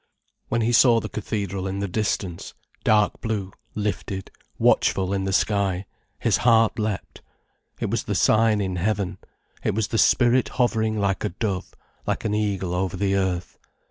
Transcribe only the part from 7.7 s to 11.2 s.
It was the sign in heaven, it was the Spirit hovering